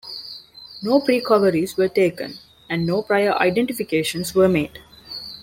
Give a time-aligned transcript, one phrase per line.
[0.81, 4.79] No precoveries were taken, and no prior identifications were made.